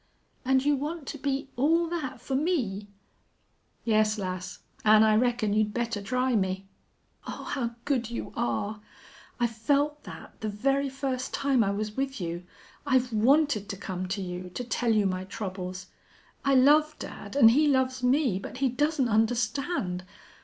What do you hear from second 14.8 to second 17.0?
you my troubles. I love